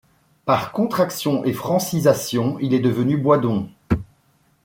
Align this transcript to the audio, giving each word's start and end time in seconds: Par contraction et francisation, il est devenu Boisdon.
Par 0.45 0.71
contraction 0.71 1.45
et 1.45 1.53
francisation, 1.53 2.57
il 2.59 2.73
est 2.73 2.79
devenu 2.79 3.17
Boisdon. 3.17 3.69